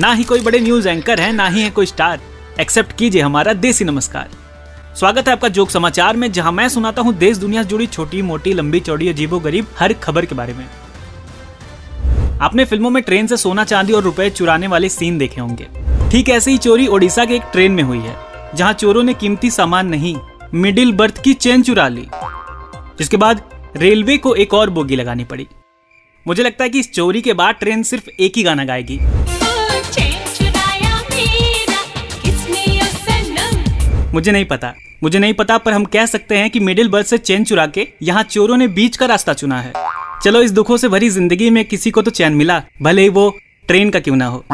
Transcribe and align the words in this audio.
ना 0.00 0.12
ही 0.12 0.24
कोई 0.24 0.40
बड़े 0.40 0.58
न्यूज़ 0.60 0.88
एंकर 0.88 1.20
हैं, 1.20 1.32
ना 1.32 1.46
ही 1.48 1.62
है 1.62 1.70
कोई 1.70 1.86
स्टार 1.86 2.20
एक्सेप्ट 2.60 2.96
कीजिए 2.96 3.20
हमारा 3.22 3.52
देसी 3.52 3.84
नमस्कार। 3.84 4.28
स्वागत 4.96 5.28
है 5.28 5.32
आपका 5.32 5.48
जोक 5.48 5.70
समाचार 5.70 6.16
में, 6.16 6.30
जहाँ 6.32 6.52
मैं 6.52 6.68
सुनाता 6.68 7.02
हूँ 7.02 7.14
देश 7.14 7.36
दुनिया 7.36 7.62
से 7.62 7.68
जुड़ी 7.68 7.86
छोटी, 7.86 8.20
मोटी, 8.22 8.52
लंबी, 8.52 8.80
चौड़ी, 8.80 9.08
अजीबो 9.08 9.38
गरीब 9.40 9.66
हर 9.78 9.92
खबर 9.92 10.26
के 10.26 10.34
बारे 10.34 10.54
में। 10.54 10.66
आपने 12.40 12.64
फ़िल्मों 12.64 12.90
में 12.90 13.02
ट्रेन 13.02 13.26
से 13.26 13.36
सोना, 13.36 13.64
चांदी 13.64 13.92
और 13.92 14.02
रुपए 14.02 14.28
चुराने 14.30 14.66
वाले 14.66 14.88
सीन 14.88 15.18
देखे 15.18 15.40
होंगे। 15.40 15.68
ठीक 16.10 16.28
ऐसे 16.28 16.50
ही 16.50 16.58
चोरी 16.58 16.86
ओडिशा 16.86 17.24
के 17.24 17.34
एक 17.34 17.42
ट्रेन 17.52 17.72
में 17.72 17.82
हुई 17.82 17.98
है, 17.98 18.16
जहाँ 18.54 18.72
चोरों 18.72 19.02
ने 19.02 19.14
कीमती 19.14 19.50
सामान 19.50 19.86
नहीं 19.86 20.16
मिडिल 20.54 20.92
बर्थ 20.92 21.22
की 21.22 21.34
चेन 21.34 21.62
चुरा 21.62 21.88
ली। 21.88 22.06
जिसके 22.98 23.16
बाद 23.16 23.42
रेलवे 23.76 24.18
को 24.18 24.34
एक 24.34 24.54
और 24.54 24.70
बोगी 24.70 24.96
लगानी 24.96 25.24
पड़ी। 25.24 25.46
मुझे 26.26 26.42
लगता 26.42 26.64
है 26.64 26.70
कि 26.70 26.80
इस 26.80 26.92
चोरी 26.92 27.20
के 27.20 27.32
बाद 27.32 27.54
ट्रेन 27.54 27.82
सिर्फ़ 27.82 28.08
एक 28.10 28.36
ही 28.36 28.42
गाना 28.42 28.64
गाएगी। 28.64 29.00
मुझे 34.16 34.32
नहीं 34.32 34.44
पता। 34.44 34.72
मुझे 35.02 35.18
नहीं 35.18 35.34
पता, 35.34 35.56
पर 35.58 35.72
हम 35.72 35.84
कह 35.86 36.06
सकते 36.06 36.36
हैं 36.36 36.50
कि 36.50 36.60
मिडिल 36.60 36.88
बर्थ 36.88 37.06
से 37.06 37.16
चैन 37.20 37.44
चुरा 37.44 37.66
के 37.68 37.86
यहाँ 38.02 38.22
चोरों 38.24 38.56
ने 38.56 38.68
बीच 38.70 38.96
का 38.96 39.06
रास्ता 39.06 39.32
चुना 39.34 39.60
है। 39.60 39.72
चलो 40.24 40.40
इस 40.42 40.52
दुखों 40.52 40.76
से 40.76 40.88
भरी 40.88 41.08
ज़िंदगी 41.10 41.48
में 41.50 41.64
किसी 41.64 41.90
को 41.90 42.02
तो 42.02 42.10
चैन 42.12 42.34
मिला, 42.34 42.62
भले 42.82 43.02
ही 43.02 43.08
वो 43.10 43.32
ट्रेन 43.68 43.90
का 43.90 44.00
क्यों 44.00 44.16
ना 44.16 44.26
हो। 44.26 44.44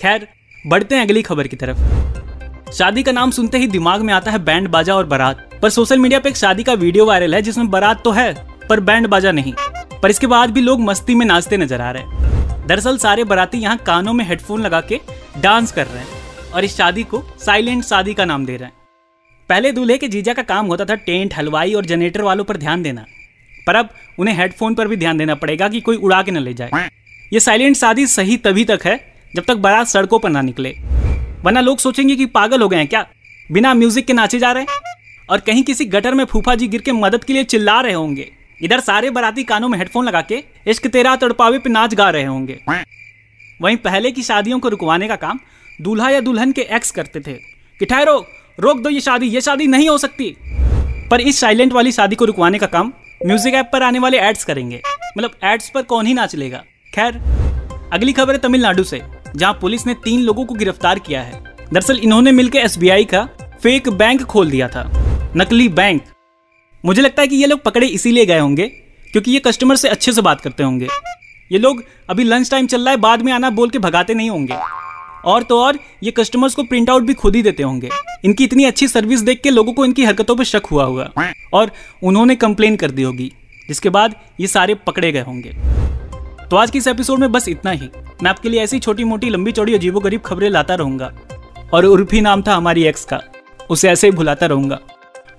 खैर, 0.00 0.26
बढ़ते 0.64 0.94
हैं 0.94 1.02
अगली 1.02 1.22
खबर 1.22 1.46
की 1.46 1.56
तरफ़। 1.56 2.72
शादी 2.72 3.02
का 3.02 3.12
नाम 3.12 3.30
सुनते 3.30 3.58
ही 3.58 3.66
दिमाग 3.68 4.02
में 4.02 4.12
आता 4.14 4.30
है 4.30 4.38
बैंड 4.40 4.68
बाजा 4.68 4.94
और 4.94 5.06
बारात। 5.06 5.48
पर 5.62 5.70
सोशल 5.70 5.98
मीडिया 5.98 6.20
पे 6.20 6.28
एक 6.28 6.36
शादी 6.36 6.62
का 6.62 6.72
वीडियो 6.74 7.06
वायरल 7.06 7.34
है, 7.34 7.42
जिसमें 7.42 7.70
बारात 7.70 8.02
तो 8.04 8.10
है, 8.12 8.32
पर 8.68 8.80
बैंड 8.82 9.06
बाजा 9.08 9.32
नहीं। 9.32 9.54
पर 10.02 10.10
इसके 10.10 10.26
बाद 10.28 10.50
भी 10.50 10.60
लोग 10.60 10.80
मस्ती 10.80 11.14
में 11.14 11.26
नाचते 11.26 11.56
नज़र 11.58 11.80
आ 11.80 11.90
रहे 11.90 12.02
हैं। 12.02 12.66
दरअसल 12.66 12.98
सारे 12.98 13.24
बाराती 13.26 13.58
यहाँ 13.58 13.76
कानों 13.86 14.12
में 14.12 14.24
हेडफोन 14.24 14.62
लगा 14.62 14.80
के 14.82 15.00
डांस 15.38 15.72
कर 15.72 15.86
रहे 15.86 15.98
हैं 15.98 16.52
और 16.52 16.64
इस 16.64 16.76
शादी 16.76 17.02
को 17.04 17.22
साइलेंट 17.40 17.84
शादी 17.84 18.14
का 18.14 18.24
नाम 18.24 18.46
दे 18.46 18.56
रहे 18.56 18.64
हैं। 18.64 18.78
पहले 19.50 19.72
दूल्हे 19.72 19.98
के 19.98 20.08
जीजा 20.08 20.32
का 20.32 20.42
काम 20.42 20.66
होता 20.66 20.84
था 20.84 20.94
टेंट, 20.94 21.34
हलवाई 21.34 21.72
और 21.74 21.84
जनरेटर 21.84 22.22
वालों 22.22 22.44
पर 22.44 22.56
ध्यान 22.56 22.82
देना। 22.82 23.04
पर 23.66 23.76
अब 23.76 23.88
उन्हें 24.18 24.34
हेडफोन 24.34 24.74
पर 24.74 24.88
भी 24.88 24.96
ध्यान 24.96 25.18
देना 25.18 25.34
पड़ेगा 25.34 25.68
कि 25.68 25.80
कोई 25.80 25.96
उड़ा 25.96 26.22
के 26.22 26.30
न 26.30 26.38
ले 26.38 26.54
जाए। 26.54 26.90
ये 27.32 27.40
साइलेंट 27.40 27.76
शादी 27.76 28.06
सही 28.06 28.36
तभी 28.36 28.64
तक 28.64 28.80
है, 28.84 29.14
जब 29.36 29.44
तक 29.44 29.56
बारात 29.56 29.86
सड़कों 29.86 30.18
पर 30.18 30.30
ना 30.30 30.40
निकले। 30.40 30.70
वरना 31.44 31.60
लोग 31.60 31.78
सोचेंगे 31.78 32.16
कि 32.16 32.26
पागल 32.26 32.62
हो 32.62 32.68
गए 32.68 32.76
हैं 32.76 32.86
क्या? 32.86 33.06
बिना 33.52 33.74
म्यूज़िक 33.74 34.06
के 34.06 34.12
नाचे 34.12 34.38
जा 34.38 34.52
रहे 34.52 34.62
हैं? 34.62 34.78
और 35.30 35.40
कहीं 35.40 35.62
किसी 35.62 35.84
गटर 35.84 36.14
में 36.14 36.24
फूफा 36.24 36.54
जी 36.54 36.68
गिर 36.68 36.80
के 36.80 36.92
मदद 36.92 37.24
के 37.24 37.32
लिए 37.32 37.44
चिल्ला 37.44 37.80
रहे 37.80 37.92
होंगे। 37.92 38.30
इधर 38.62 38.80
सारे 38.80 39.10
बराती 39.10 39.44
कानों 39.44 39.68
में 39.68 39.78
हेडफोन 39.78 40.06
लगा 40.06 40.20
के 40.22 40.42
इश्क 40.66 40.86
तेरा 40.86 41.16
तड़पावे 41.16 41.58
पे 41.58 41.70
नाच 41.70 41.94
गा 41.94 42.10
रहे 42.10 42.24
होंगे। 42.24 42.60
वहीं 43.62 43.76
पहले 43.76 44.10
की 44.10 44.22
शादियों 44.22 44.58
को 44.58 44.68
रुकवाने 44.68 45.08
का 45.08 45.16
काम 45.16 45.40
दूल्हा 45.80 46.10
या 46.10 46.20
दुल्हन 46.20 46.52
के 46.52 46.62
एक्स 46.62 46.90
करते 46.90 47.20
थे। 47.20 47.32
कि 47.78 47.86
ठहरो 47.86 48.26
रोक 48.60 48.80
दो 48.80 48.90
ये 48.90 49.00
शादी 49.00 49.26
ये 49.26 49.40
शादी 49.40 49.66
नहीं 49.66 49.88
हो 49.88 49.98
सकती। 49.98 50.34
पर 51.10 51.20
इस 51.20 51.38
साइलेंट 51.40 51.72
वाली 51.72 51.92
शादी 51.92 52.16
को 52.16 52.24
रुकवाने 52.24 52.58
का 52.58 52.66
काम 52.68 52.92
म्यूज़िक 53.20 53.54
ऐप 53.54 53.70
पर 53.72 53.82
आने 53.82 53.98
वाले 53.98 54.18
एड्स 54.20 54.44
करेंगे। 54.44 54.80
मतलब 55.18 55.30
एड्स 55.44 55.70
पर 55.70 55.82
कौन 55.82 56.06
ही 56.06 56.14
नाच 56.14 56.34
लेगा। 56.34 56.62
खैर, 56.92 57.14
अगली 57.92 58.12
खबर 58.12 58.32
है 58.32 58.38
तमिलनाडु 58.38 58.84
से, 58.84 59.00
जहाँ 59.36 59.52
पुलिस 59.60 59.86
ने 59.86 59.94
तीन 60.04 60.20
लोगों 60.20 60.44
को 60.44 60.54
गिरफ़्तार 60.54 60.98
किया 60.98 61.22
है। 61.22 61.42
दरअसल 61.72 61.98
इन्होंने 61.98 62.32
मिलकर 62.32 62.58
एसबीआई 62.58 63.04
का 63.04 63.28
फेक 63.62 63.88
बैंक 63.90 64.22
खोल 64.22 64.50
दिया 64.50 64.68
था। 64.68 64.84
नकली 65.36 65.68
बैंक 65.70 66.02
मुझे 66.84 67.02
लगता 67.02 67.22
है 67.22 67.28
कि 67.28 67.36
ये 67.36 67.46
लोग 67.46 67.62
पकड़े 67.62 67.86
इसीलिए 67.88 68.26
गए 68.26 68.38
होंगे, 68.38 68.66
क्योंकि 69.12 69.30
ये 69.30 69.38
कस्टमर 69.38 69.76
से 69.76 69.88
अच्छे 69.88 70.12
से 70.12 70.22
बात 70.22 70.40
करते 70.40 70.62
होंगे। 70.62 70.88
ये 71.50 71.58
लोग 71.58 71.82
अभी 72.10 72.24
लंच 72.24 72.50
टाइम 72.50 72.66
चल 72.66 72.80
रहा 72.80 72.90
है, 72.90 72.96
बाद 72.98 73.22
में 73.22 73.32
आना 73.32 73.50
बोल 73.50 73.70
के 73.70 73.78
भगाते 73.78 74.14
नहीं 74.14 74.30
होंगे। 74.30 74.54
और 75.24 75.42
तो 75.42 75.60
और, 75.60 75.78
ये 76.02 76.10
कस्टमर्स 76.10 76.54
को 76.54 76.62
प्रिंट 76.62 76.90
आउट 76.90 77.02
भी 77.02 77.14
खुद 77.14 77.36
ही 77.36 77.42
देते 77.42 77.62
होंगे। 77.62 77.90
इनकी 78.24 78.44
इतनी 78.44 78.64
अच्छी 78.64 78.88
सर्विस 78.88 79.20
देख 79.20 79.40
के 79.40 79.50
लोगों 79.50 79.72
को 79.72 79.84
इनकी 79.84 80.04
हरकतों 80.04 80.36
पर 80.36 80.44
शक 80.44 80.62
हुआ 80.70 80.84
होगा। 80.84 81.10
और 81.52 81.70
उन्होंने 82.02 82.36
कंप्लेन 82.36 82.76
कर 82.76 82.90
दी 82.90 83.02
होगी। 83.02 83.32
जिसके 83.68 83.88
बाद 83.88 84.14
ये 84.40 84.46
सारे 84.46 84.74
पकड़े 84.74 85.12
गए 85.12 85.20
होंगे। 85.20 85.56
तो 86.48 86.56
आज 86.56 86.70
की 86.70 86.78
इस 86.78 86.86
एपिसोड 86.86 87.18
में 87.18 87.32
बस 87.32 87.48
इतना 87.48 87.70
ही। 87.70 87.90
मैं 88.22 88.30
आपके 88.30 88.48
लिए 88.48 88.62
ऐसी 88.62 88.78
छोटी 88.78 89.04
मोटी 89.04 89.28
लंबी 89.28 89.52
चौड़ी 89.52 89.74
अजीबो 89.74 90.00
गरीब 90.00 90.20
खबरें 90.20 90.50
लाता 90.50 90.74
रहूँगा। 90.74 91.12
और 91.74 91.84
उर्फी 91.84 92.20
नाम 92.20 92.42
था 92.42 92.54
हमारी 92.54 92.84
एक्स 92.84 93.04
का। 93.04 93.20
उसे 93.70 93.90
ऐसे 93.90 94.06
ही 94.06 94.10
भुलाता 94.10 94.46
रहूँगा। 94.46 94.78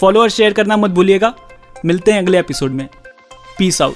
फॉलो 0.00 0.22
और 0.22 0.28
शेयर 0.28 0.52
करना 0.52 0.76
मत 0.76 0.90
भूलिएगा। 0.90 1.34
मिलते 1.84 2.12
हैं 2.12 2.18
अगले 2.18 2.38
एपिसोड 2.38 2.70
में। 2.70 2.88
Peace 3.58 3.82
out 3.82 3.94